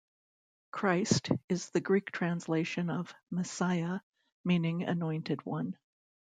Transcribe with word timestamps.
"Christ" 0.71 1.29
is 1.47 1.69
the 1.69 1.79
Greek 1.79 2.09
translation 2.09 2.89
of 2.89 3.13
"Messiah", 3.29 3.99
meaning 4.43 4.81
"Anointed 4.81 5.45
one". 5.45 5.77